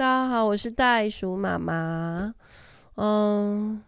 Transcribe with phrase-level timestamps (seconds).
[0.00, 2.34] 大家好，我是袋鼠妈妈。
[2.94, 3.82] 嗯，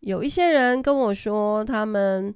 [0.00, 2.34] 有一些人跟我说，他们，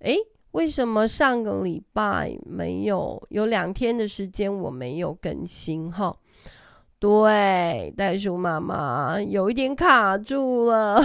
[0.00, 0.16] 诶，
[0.50, 5.92] 为什么上个礼拜没有，有两天的时间我没有更新？
[5.92, 6.16] 哈，
[6.98, 11.00] 对，袋鼠妈妈有一点卡住了。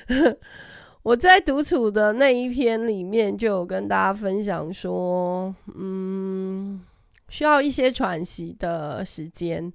[1.04, 6.84] 我在独处的那一篇里面就有跟大家分享说，嗯。
[7.28, 9.72] 需要一些喘息的时间。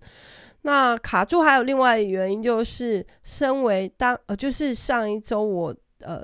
[0.63, 6.23] 那卡住还有另外一个原因，就是身为当呃，就是上一周我呃，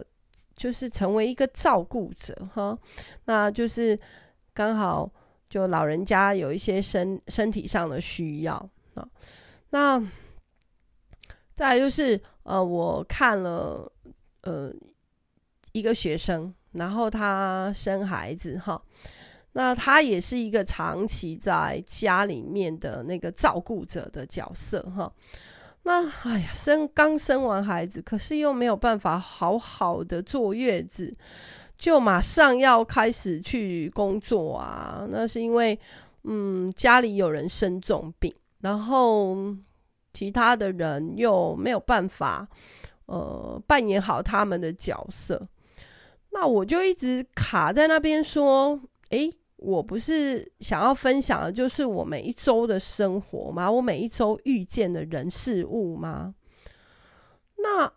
[0.55, 2.77] 就是成为一个照顾者哈，
[3.25, 3.99] 那就是
[4.53, 5.11] 刚好
[5.49, 8.53] 就老人家有一些身身体上的需要
[8.93, 9.07] 啊。
[9.71, 9.99] 那
[11.55, 13.91] 再就是呃，我看了
[14.41, 14.71] 呃
[15.71, 18.79] 一个学生，然后他生孩子哈。
[19.57, 25.11] 那他也是一个长期在家里面的那个照顾者的角色哈。
[25.81, 31.11] 那哎呀，生刚生完孩子，可是又没有办法好好的坐月子，
[31.75, 35.07] 就马上要开始去工作啊。
[35.09, 35.79] 那是因为
[36.25, 39.35] 嗯，家里有人生重病，然后
[40.13, 42.47] 其他的人又没有办法
[43.07, 45.41] 呃扮演好他们的角色。
[46.29, 48.79] 那我就一直卡在那边说，
[49.09, 49.33] 诶。
[49.57, 53.69] 我不是想要分享的，就是我每一周的生活吗？
[53.71, 56.33] 我每一周遇见的人事物吗？
[57.57, 57.91] 那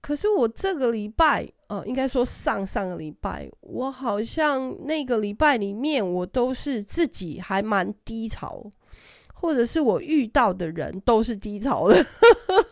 [0.00, 8.64] 可是我这个礼拜，呃，应该说上上个礼拜，我好像那个礼拜里面，我都是自己还蛮低潮，
[9.34, 12.04] 或者是我遇到的人都是低潮的，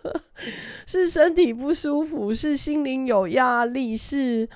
[0.87, 4.49] 是身体不舒服，是心灵有压力，是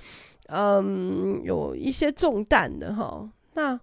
[0.47, 3.28] 嗯有一些重担的哈。
[3.55, 3.78] 那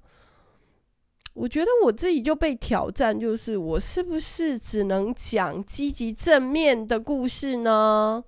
[1.34, 8.24] 我觉得我自己就被挑战，就是我是不是只能讲积极正面的故事呢？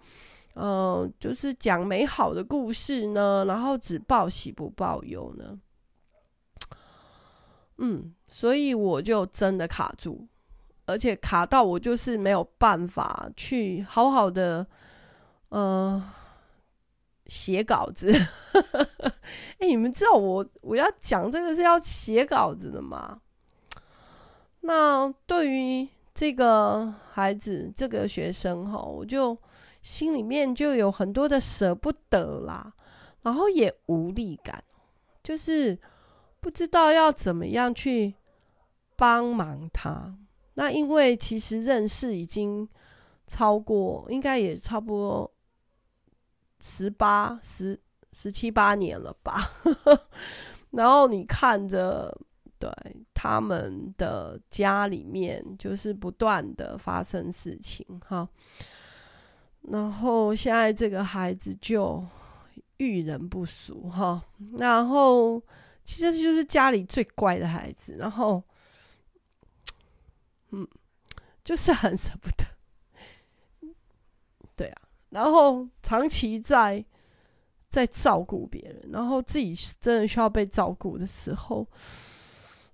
[0.53, 5.59] 呃，就是讲美好的故事呢，然后只报喜不报忧呢？
[7.77, 10.27] 嗯，所以我就真的卡住，
[10.85, 14.65] 而且卡到我就是没有办法去好好的，
[15.49, 16.03] 呃。
[17.33, 18.13] 写稿子，
[19.57, 23.19] 哎、你们知道我我要讲这个是要写稿子的吗？
[24.61, 29.35] 那对于这个孩子，这个学生哈，我就
[29.81, 32.71] 心里面就有很多的舍不得啦，
[33.23, 34.63] 然后也无力感，
[35.23, 35.75] 就是
[36.39, 38.13] 不知道要怎么样去
[38.95, 40.15] 帮忙他。
[40.53, 42.69] 那因为其实认识已经
[43.25, 45.32] 超过，应该也差不多。
[46.65, 47.77] 十八、十、
[48.13, 49.51] 十七八年了吧，
[50.71, 52.17] 然后你看着，
[52.57, 52.71] 对
[53.13, 58.25] 他们的家里面，就是不断的发生事情哈。
[59.63, 62.01] 然后现在这个孩子就
[62.77, 64.23] 遇人不淑哈，
[64.53, 65.41] 然后
[65.83, 68.41] 其实就是家里最乖的孩子，然后，
[70.51, 70.65] 嗯，
[71.43, 73.67] 就是很舍不得，
[74.55, 74.82] 对啊。
[75.13, 76.83] 然后长期在
[77.69, 81.65] 在照顾别人，然后自己真的需要被照顾的时候，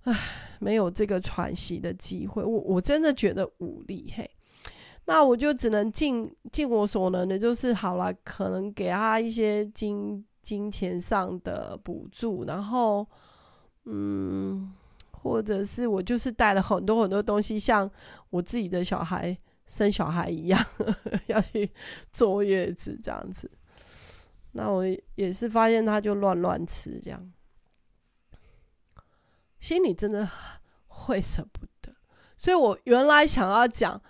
[0.03, 0.17] 唉，
[0.59, 4.29] 没有这个喘息的机会，我我真的觉得无力嘿。
[5.05, 13.05] 那我就只能尽尽我所能的，就是好了，可能给他一些金金钱上的补助，然后
[13.85, 14.71] 嗯，
[15.11, 17.89] 或者是我就是带了很多很多东西，像
[18.29, 19.37] 我自己的小孩。
[19.69, 20.61] 生小孩一样，
[21.27, 21.71] 要去
[22.11, 23.49] 坐月子这样子，
[24.53, 24.83] 那我
[25.15, 27.31] 也是发现他就乱乱吃这样，
[29.61, 30.27] 心里真的
[30.87, 31.93] 会舍不得。
[32.35, 34.01] 所以我原来想要讲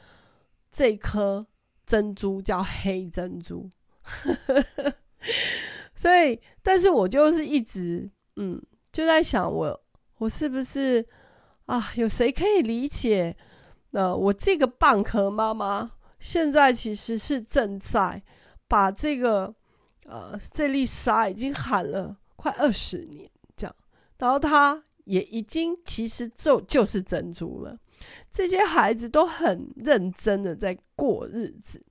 [0.70, 1.46] 这颗
[1.86, 3.70] 珍珠叫黑珍珠，
[5.94, 9.84] 所以但是我就是一直嗯就在想我
[10.20, 11.06] 我是不是
[11.66, 11.92] 啊？
[11.96, 13.36] 有谁可以理解？
[13.92, 18.22] 那、我这个蚌壳妈妈现在其实是正在
[18.68, 19.52] 把这个
[20.06, 23.76] 呃这粒沙已经喊了快二十年这样，
[24.20, 27.80] 然后它也已经其实就就是珍珠了。
[28.30, 31.84] 这些孩子都很认真的在过日子，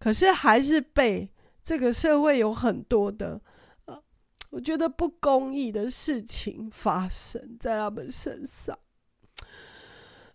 [0.00, 1.30] 可是还是被
[1.62, 3.40] 这个社会有很多的
[3.84, 4.02] 呃
[4.50, 8.76] 我觉得不公义的事情发生在他们身上，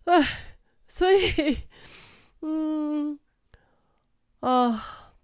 [0.04, 0.48] 唉。
[0.92, 1.56] 所以，
[2.44, 3.18] 嗯，
[4.40, 5.14] 啊、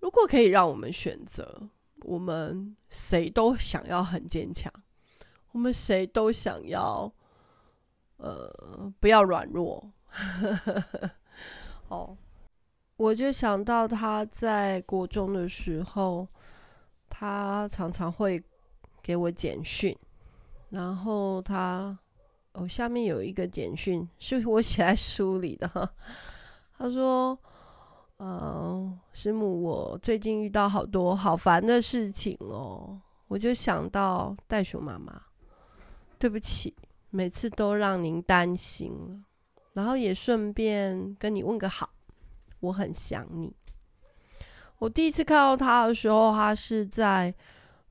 [0.00, 1.68] 如果可以让我们选择，
[2.04, 4.72] 我们谁都想要很坚强，
[5.52, 7.12] 我们谁都想要，
[8.16, 9.92] 呃，不要软弱。
[11.88, 12.16] 哦，
[12.96, 16.26] 我就想到他在国中的时候，
[17.10, 18.42] 他常常会
[19.02, 19.94] 给我简讯，
[20.70, 21.98] 然后他
[22.56, 25.88] 哦，下面有一个简讯是我写在书里的哈，
[26.76, 27.38] 他说。
[28.18, 32.98] 嗯，师母，我最近遇到好多好烦的事情哦，
[33.28, 35.20] 我就想到袋鼠妈妈，
[36.18, 36.74] 对不起，
[37.10, 39.20] 每次都让您担心了，
[39.74, 41.90] 然后也顺便跟你问个好，
[42.60, 43.54] 我很想你。
[44.78, 47.34] 我第一次看到他的时候，他是在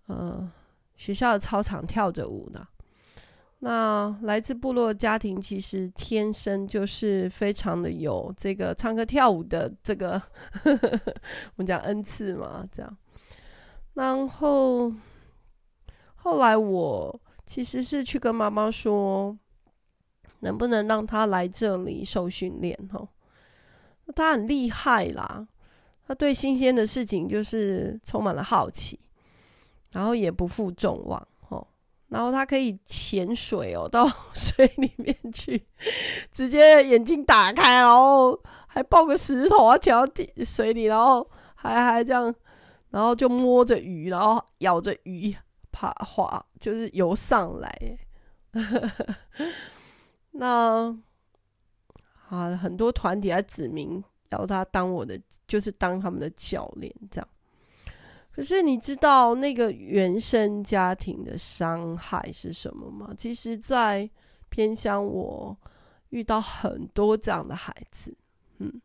[0.07, 0.51] 呃
[0.95, 2.67] 学校的操场跳着舞呢。
[3.65, 10.21] 那来自部落家庭，其实天生就是非常的有这个唱歌跳舞的这个，
[10.51, 12.97] 呵呵我们讲恩赐嘛，这样。
[13.95, 14.93] 然后
[16.13, 19.35] 后来我其实是去跟妈妈说，
[20.41, 22.77] 能不能让他来这里受训练？
[22.93, 23.09] 吼，
[24.13, 25.47] 他很厉害啦，
[26.07, 28.99] 他对新鲜的事情就是充满了好奇，
[29.89, 31.27] 然后也不负众望。
[32.09, 35.65] 然后他可以潜水哦， 到水里面去，
[36.31, 42.33] 直接眼睛打开，然后还抱个石头啊，潜到底水里，然后还还这样，
[42.91, 45.35] 然后就摸着鱼，然后咬着鱼
[45.71, 47.99] 爬滑，就是游上来。
[50.31, 50.95] 那
[52.29, 57.27] 啊，很多团体还指名要他当我的，就是当他们的教练这样。
[58.35, 63.13] 可是你知道那个原生家庭的伤害是什么吗？
[63.17, 64.09] 其实，在
[64.49, 65.57] 偏乡，我
[66.09, 68.13] 遇到很多这样的孩子，
[68.57, 68.81] 嗯，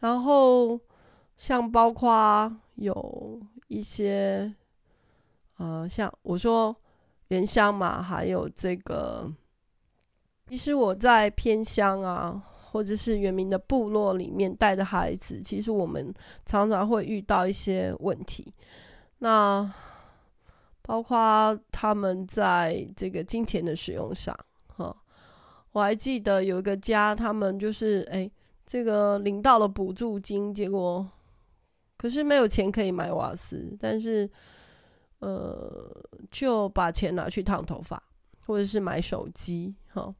[0.00, 0.80] 然后
[1.36, 4.52] 像包括有一些，
[5.58, 6.74] 呃，像我说
[7.28, 9.32] 原乡嘛，还有这个，
[10.48, 12.42] 其实我在偏乡啊。
[12.76, 16.12] 或者是原民的部落里面带的孩子，其实我们
[16.44, 18.52] 常常会遇到一些问题。
[19.20, 19.72] 那
[20.82, 24.38] 包括他们在这个金钱的使用上，
[24.76, 24.94] 哈，
[25.72, 28.30] 我还记得有一个家，他们就是哎，
[28.66, 31.08] 这个领到了补助金，结果
[31.96, 34.28] 可是没有钱可以买瓦斯，但是
[35.20, 35.90] 呃，
[36.30, 38.02] 就把钱拿去烫头发，
[38.44, 40.14] 或者是买手机，哈。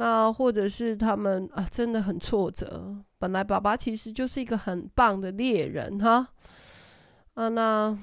[0.00, 2.96] 那或者是他们啊，真的很挫折。
[3.18, 6.24] 本来爸爸其实就是一个很棒的猎人哈，
[7.34, 7.98] 啊，那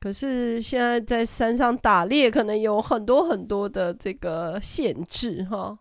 [0.00, 5.78] 可是现在在山上打猎，可能有很多很多的这个限制哈。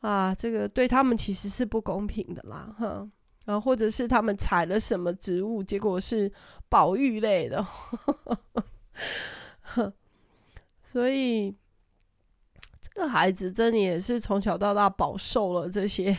[0.00, 3.06] 啊，这个对他们其实是不公平的啦哈。
[3.44, 6.32] 啊，或者是他们采了什么植物，结果是
[6.70, 7.66] 保育类的，
[10.82, 11.54] 所以。
[12.94, 16.16] 这孩子真的也是从小到大饱受了这些，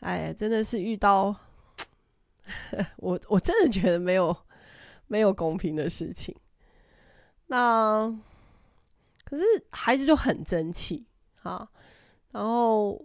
[0.00, 1.36] 哎，真的是遇到
[2.96, 4.34] 我，我真的觉得没有
[5.06, 6.34] 没有公平的事情。
[7.48, 8.08] 那
[9.24, 11.06] 可是孩子就很争气
[11.42, 11.68] 啊，
[12.32, 13.04] 然后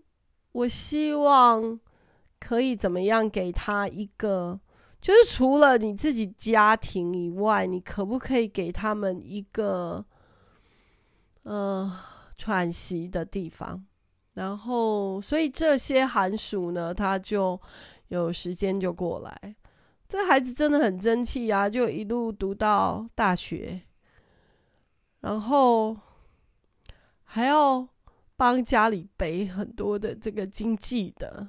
[0.54, 1.80] 我希望
[2.40, 4.60] 可以怎么样给他一个，
[5.02, 10.06] 就是除了你自己家庭以外，你可不可以给他们一个，
[11.44, 11.92] 嗯、
[12.42, 13.86] 喘息的地方，
[14.34, 17.62] 然后，所以这些寒暑呢，他就
[18.08, 19.56] 有时间就过来。
[20.10, 23.84] 这孩子真的很争气啊，就一路读到大学，
[25.20, 25.96] 然后
[27.26, 27.88] 还要
[28.36, 31.48] 帮家里背很多的这个经济的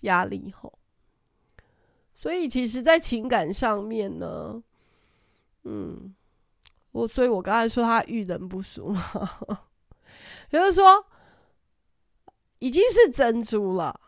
[0.00, 0.78] 压力吼。
[2.14, 4.62] 所以，其实，在情感上面呢，
[5.64, 6.14] 嗯，
[6.92, 9.00] 我，所以我刚才说他遇人不淑嘛。
[10.50, 11.06] 比如说，
[12.58, 14.00] 已经是珍珠了，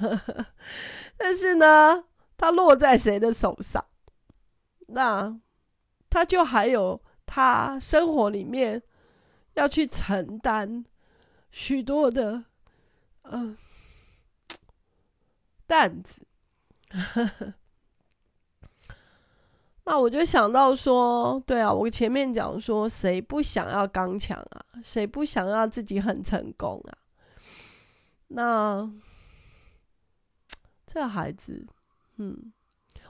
[1.16, 2.04] 但是呢，
[2.36, 3.84] 它落在谁的手上，
[4.88, 5.38] 那
[6.08, 8.82] 他就还有他生活里面
[9.54, 10.84] 要去承担
[11.50, 12.44] 许多的
[13.22, 13.56] 嗯
[15.66, 16.22] 担子。
[19.90, 24.60] 那我就想到说，对啊，我前面讲说，谁不想要刚强啊？
[24.82, 26.92] 谁不想要自己很成功啊？
[28.28, 28.92] 那
[30.86, 31.66] 这孩子，
[32.18, 32.52] 嗯，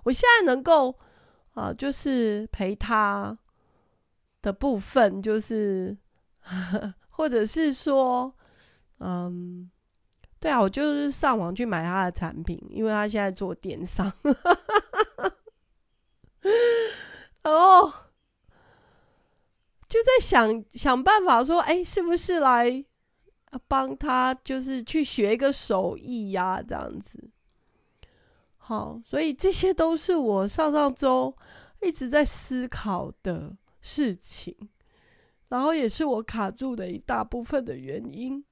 [0.04, 0.96] 我现在能够
[1.54, 3.36] 啊，就是陪他
[4.40, 5.98] 的部分，就是
[7.10, 8.32] 或者是说，
[9.00, 9.68] 嗯，
[10.38, 14.12] 对啊，我就是上网去买他的产品，因为他现在做电商。
[17.42, 17.92] 然后
[19.88, 22.84] 就在想想办法说，哎，是不是来
[23.66, 27.30] 帮他就是去学一个手艺呀、这样子。
[28.56, 31.34] 好，所以这些都是我上上周
[31.80, 34.54] 一直在思考的事情，
[35.48, 38.44] 然后也是我卡住的一大部分的原因。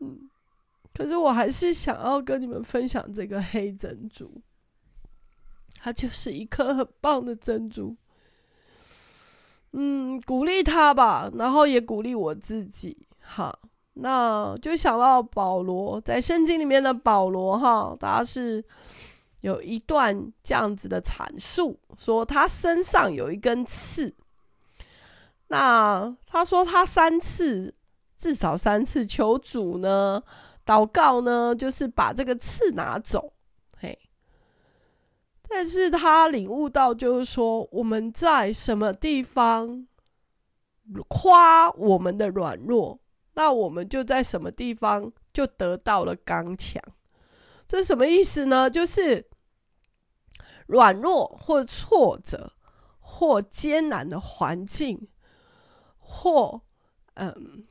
[0.00, 0.28] 嗯，
[0.92, 4.42] 可是我还是想要跟你们分享这个黑珍珠，
[5.82, 7.96] 它就是一颗很棒的珍珠。
[9.72, 13.06] 嗯，鼓励他吧，然后也鼓励我自己。
[13.20, 13.56] 好，
[13.94, 18.64] 那就想到保罗在圣经里面的保罗哈，他是
[19.40, 24.12] 有一段这样子的阐述，说他身上有一根刺。
[25.48, 27.72] 那他说他三次，
[28.16, 30.22] 至少三次求主呢，
[30.66, 33.32] 祷告呢，就是把这个刺拿走。
[35.52, 39.84] 但是他领悟到，就是说我们在什么地方
[41.08, 43.00] 夸我们的软弱，
[43.34, 46.80] 那我们就在什么地方就得到了刚强。
[47.66, 48.70] 这什么意思呢？
[48.70, 49.28] 就是
[50.66, 52.52] 软弱或挫折
[53.00, 55.08] 或艰难的环境，
[55.98, 56.62] 或
[57.14, 57.66] 嗯，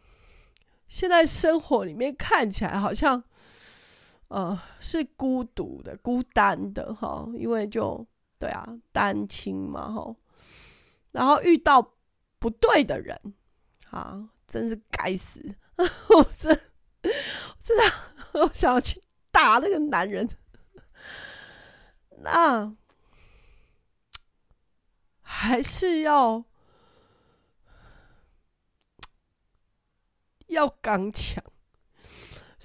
[0.87, 3.23] 现在生活里面看起来好像
[4.29, 8.03] 呃是孤独的、孤单的哈，因为就
[8.39, 10.15] 对啊，单亲嘛哈，
[11.11, 11.95] 然后遇到
[12.39, 13.19] 不对的人
[13.91, 15.55] 啊，真是该死！
[15.77, 16.59] 我真
[17.61, 17.83] 真的，
[18.41, 20.27] 我想要去打那个男人。
[22.21, 22.75] 那
[25.21, 26.43] 还是要
[30.47, 31.41] 要刚强。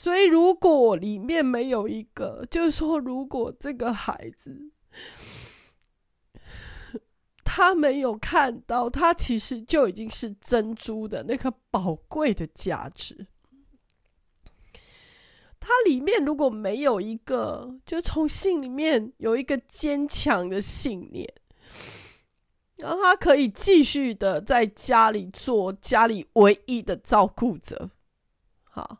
[0.04, 4.70] 所以，如果里面没有一个，就是说，如果这个孩子
[7.42, 13.28] 他没有看到，他其实就已经是珍珠的那个宝贵的价值。
[15.58, 21.26] 他里面如果没有一个，就从心里面有一个坚强的信念，
[22.76, 27.90] 然后他可以继续的在家里做家里唯一的照顾者，
[28.64, 28.98] 好，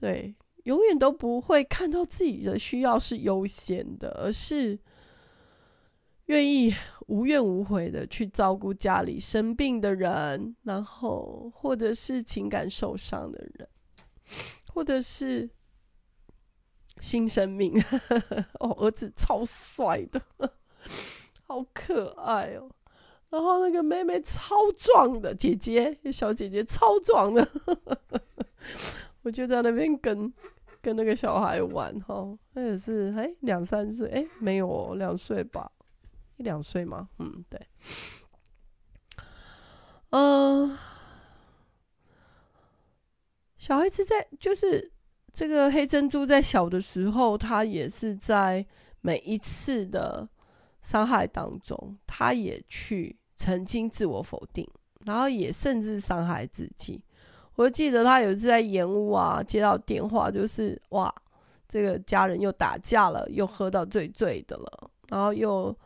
[0.00, 4.78] 对，永远都不会看到自己的需要是优先的，而是
[6.26, 6.74] 愿意
[7.06, 13.68] 无怨无悔的去照顾家里生病的人，然后或者是情感受伤的人。
[14.74, 15.48] 或者是
[17.00, 17.72] 新生命
[18.60, 20.22] 哦，儿子超帅的，
[21.46, 22.70] 好可爱哦。
[23.30, 27.48] 然后那个妹妹超壮的，姐姐小姐姐超壮的，
[29.28, 30.32] 我就在那边跟
[30.80, 35.70] 跟那个小孩玩哈，那也是哎两三岁哎没有两岁吧，
[36.38, 37.10] 一两岁吗？
[37.18, 37.60] 嗯对，
[40.08, 40.78] 嗯、
[43.58, 44.90] 小孩子在就是
[45.34, 48.64] 这个黑珍珠在小的时候，他也是在
[49.02, 50.26] 每一次的
[50.80, 54.66] 伤害当中，他也去曾经自我否定，
[55.04, 57.04] 然后也甚至伤害自己。
[57.58, 61.12] 我记得他有一次在延屋啊，接到电话，就是哇，
[61.68, 65.76] 这个家人又打架了，又喝到醉醉的了，然后又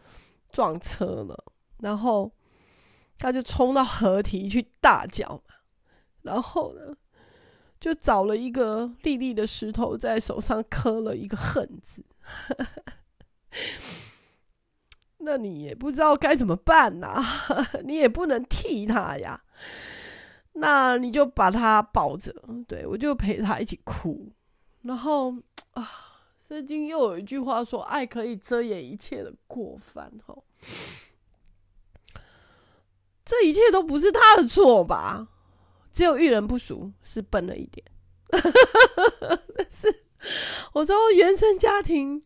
[0.50, 1.44] 撞车了，
[1.78, 2.30] 然后
[3.16, 5.54] 他就冲到河堤去大叫嘛，
[6.20, 6.94] 然后呢，
[7.80, 12.04] 就找了一个立立的石头，在手上刻了一个恨字。
[15.24, 17.24] 那你也不知道该怎么办呐、
[17.84, 19.42] 你也不能替他呀。
[20.54, 22.34] 那你就把他抱着，
[22.68, 24.30] 对，我就陪他一起哭。
[24.82, 25.34] 然后
[25.72, 25.90] 啊，
[26.46, 30.44] 圣经又有一句话说：“爱可以遮掩一切的过犯。”吼，
[33.24, 35.28] 这一切都不是他的错吧？
[35.92, 37.86] 只有遇人不淑是笨了一点，
[38.28, 40.04] 但是
[40.72, 42.22] 我说原生家庭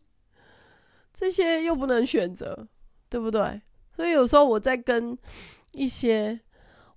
[1.13, 2.67] 这些又不能选择，
[3.09, 3.61] 对不对？
[3.95, 5.17] 所以有时候我在跟
[5.73, 6.39] 一些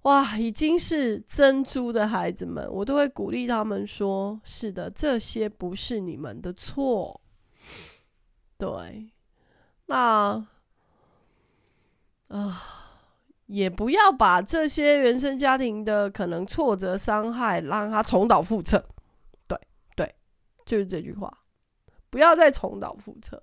[0.02, 7.20] 哇已经是珍珠的孩子们，我都会鼓励他们说：是的，这些不是你们的错。
[8.56, 9.10] 对，
[9.86, 10.46] 那
[12.28, 12.62] 啊。
[13.50, 18.78] 也不要把这些原生家庭的可能挫折、伤害，让他重蹈覆辙。
[19.48, 19.58] 对
[19.96, 20.14] 对，
[20.64, 21.36] 就是这句话，
[22.10, 23.42] 不要再重蹈覆辙。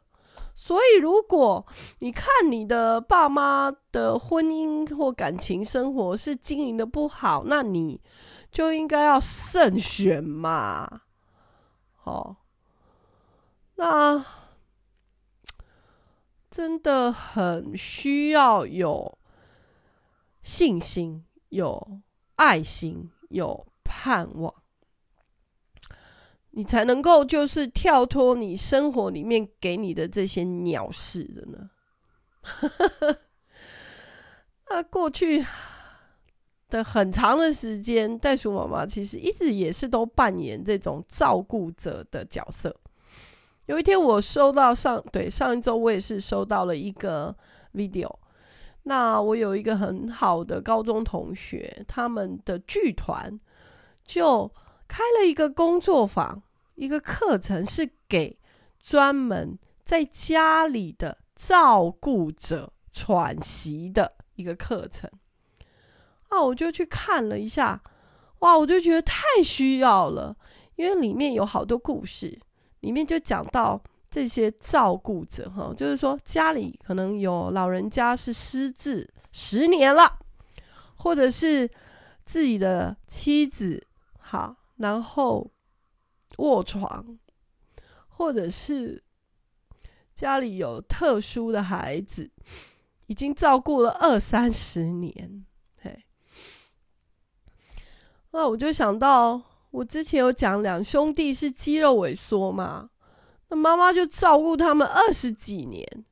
[0.60, 1.64] 所以，如果
[2.00, 8.02] 你看你的爸妈的婚姻或感情生活是经营的不好，那你
[8.52, 11.02] 就应该要慎选嘛。
[12.04, 12.38] 哦，
[13.76, 14.26] 那
[16.50, 19.18] 真的很需要有。
[20.42, 22.00] 信心，有
[22.38, 24.54] 爱心，有盼望，
[26.58, 31.70] 你才能够就是跳脱你生活里面给你的这些鸟事的呢？
[34.68, 35.46] 那过去
[36.68, 42.76] 的很长的时间，袋鼠妈妈其实一直也是都扮演这种照顾者的角色。
[43.68, 47.36] 有一天，我收到上对上一周，我也是收到了一个
[47.76, 48.12] video。
[48.82, 53.40] 那我有一个很好的高中同学，他们的剧团
[54.04, 54.52] 就
[54.88, 56.42] 开了一个工作坊，
[56.78, 58.40] 一个课程是给
[58.80, 65.10] 专门在家里的照顾者喘息的一个课程。
[66.30, 67.82] 啊，我就去看了一下，
[68.40, 70.36] 哇，我就觉得太需要了，
[70.76, 72.40] 因为里面有好多故事，
[72.82, 73.82] 里面就讲到
[74.12, 80.20] 这些照顾者，哈，就是说家里可能有老人家是失智十年了，
[80.96, 81.68] 或者是
[82.24, 83.88] 自己的妻子，
[84.20, 85.50] 好，然后
[86.38, 87.18] 卧床，
[88.08, 89.04] 或者是
[90.16, 92.32] 家里有特殊的孩子，
[93.06, 95.44] 已经照顾了二三十年。
[98.32, 99.42] 那我就想到，
[99.72, 102.90] 我之前有讲两兄弟是肌肉萎缩嘛，
[103.48, 106.06] 那妈妈就照顾他们二十几年，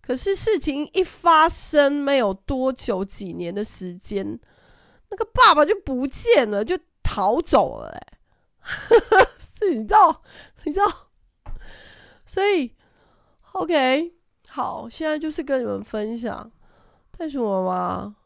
[0.00, 4.38] 可是事情一发生没有多久，几年的时间，
[5.10, 8.16] 那个爸爸就不见了，就逃走了，哎，
[9.58, 10.22] 是，你知道，
[10.64, 10.86] 你知道，
[12.24, 12.74] 所以
[13.52, 14.14] ，OK，
[14.48, 16.50] 好，现在就是跟你们分享，
[17.16, 18.16] 袋鼠妈妈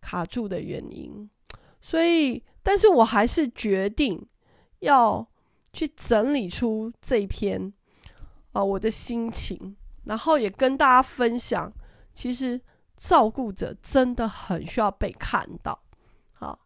[0.00, 1.28] 卡住的原因，
[1.80, 2.42] 所以。
[2.64, 4.24] 但是我还是决定
[4.78, 5.26] 要
[5.72, 7.72] 去整理出这篇
[8.52, 11.72] 啊、我的心情，然后也跟大家分享。
[12.14, 12.60] 其实
[12.96, 15.76] 照顾者真的很需要被看到。
[16.30, 16.56] 好，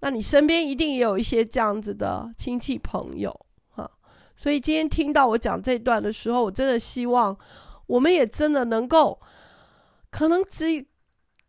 [0.00, 3.45] 那你身边一定也有一些这样子的亲戚朋友。
[4.36, 7.36] 所以今天听到我讲这段的时候，我真的希望
[7.86, 9.20] 我们也真的能够，
[10.10, 10.86] 可能只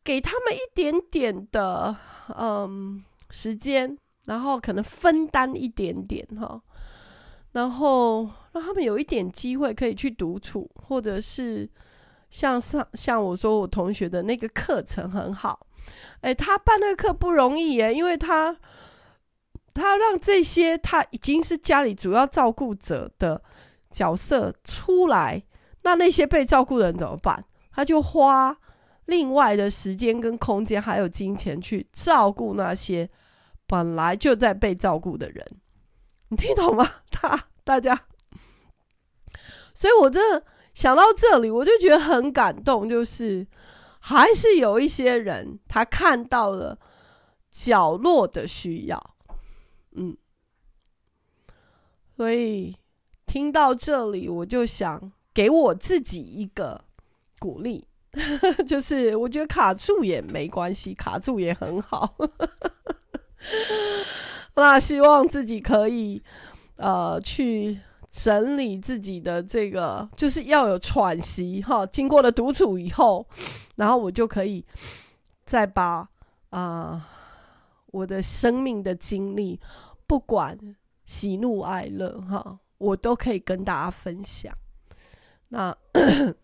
[0.04, 1.96] 给他们一点点的
[2.40, 3.04] 嗯。
[3.30, 6.62] 时间，然后可能分担一点点哈，
[7.52, 8.22] 然后
[8.54, 11.70] 让他们有一点机会可以去独处，或者是
[12.30, 15.68] 像上像我说我同学的那个课程很好，
[16.22, 18.58] 哎，他办那个课不容易耶，因为他
[19.78, 23.42] 他让这些他已经是家里主要照顾者的
[23.92, 25.44] 角色出来，
[25.84, 27.44] 那那些被照顾的人怎么办？
[27.72, 28.58] 他就花。
[29.06, 33.10] 另外的时间跟空间，还有金钱去照顾那些
[33.66, 35.48] 本来就在被照顾的人，
[36.28, 36.86] 你听懂吗？
[37.10, 37.98] 他大家，
[39.74, 43.48] 所以我真的想到这里，我就觉得很感动，就是
[44.02, 46.78] 还是有一些人他看到了
[47.50, 49.16] 角落的需要，
[49.98, 50.16] 嗯，
[52.16, 52.76] 所以
[53.26, 56.86] 听到这里，我就想给我自己一个
[57.40, 57.86] 鼓励。
[58.66, 62.16] 就是我觉得卡住也没关系，卡住也很好。
[64.56, 66.24] 那希望自己可以
[66.78, 67.80] 呃去
[68.10, 71.86] 整理自己的这个，就是要有喘息哈。
[71.86, 73.28] 经过了独处以后，
[73.76, 74.66] 然后我就可以
[75.46, 76.10] 再把
[76.50, 77.08] 啊、
[77.88, 79.60] 我的生命的经历，
[80.08, 80.58] 不管
[81.06, 84.52] 喜怒哀乐哈，我都可以跟大家分享。
[85.50, 85.78] 那。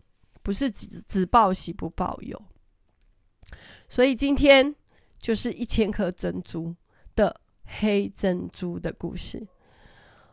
[0.44, 2.38] 不是只只报喜不报忧，
[3.88, 4.74] 所以今天
[5.16, 6.76] 就是一千颗珍珠
[7.14, 9.48] 的黑珍珠的故事。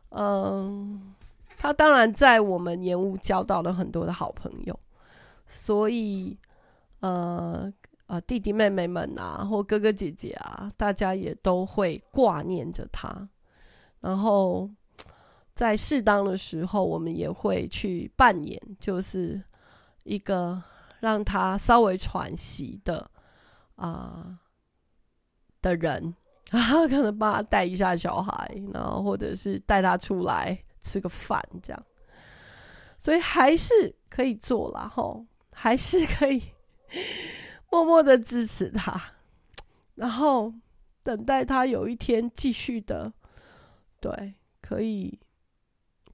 [0.10, 1.16] 嗯，
[1.58, 4.78] 他当然在我们盐屋交到了很多的好朋友，
[5.48, 6.38] 所以
[7.00, 7.72] 呃
[8.12, 13.30] 呃弟弟妹妹们啊，或哥哥姐姐啊，大家也都会挂念着他。
[14.02, 14.70] 然后
[15.54, 19.42] 在适当的时候，我们也会去扮演，就是。
[20.04, 20.60] 一个
[21.00, 23.08] 让他稍微喘息的
[23.76, 24.40] 啊、
[25.62, 26.16] 的人
[26.50, 31.84] 啊， 可能帮他带一下小孩，然后或者是带他出来吃个饭，这样，
[32.98, 36.42] 所以还是可以做啦吼，还是可以
[37.72, 39.02] 默默的支持他，
[39.96, 40.54] 然后
[41.02, 43.12] 等待他有一天继续的，
[44.00, 45.18] 对，可以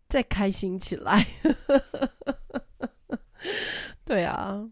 [0.08, 1.26] 再开心起来。
[4.06, 4.70] 对啊，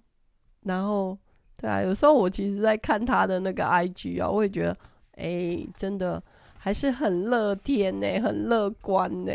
[0.61, 1.17] 然后
[1.57, 4.77] 对啊，有时候我其实在看他的那个 IG 啊，我也觉得，
[5.13, 6.21] 哎，真的
[6.57, 9.31] 还是很乐天呢，很乐观呢。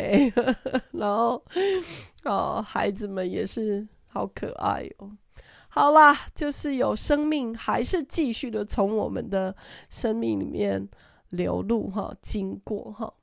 [0.93, 1.43] 然后
[2.23, 5.11] 哦，孩子们也是好可爱哦。
[5.73, 9.55] 好啦，就是有生命，还是继续的从我们的
[9.89, 10.85] 生命里面
[11.29, 13.13] 流露哈，经过哈。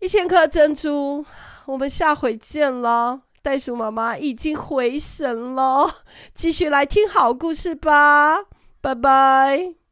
[0.00, 1.24] 一千颗珍珠，
[1.66, 3.22] 我们下回见了。
[3.42, 5.88] 袋鼠妈妈已经回神了，
[6.32, 8.44] 继续来听好故事吧，
[8.80, 9.87] 拜拜。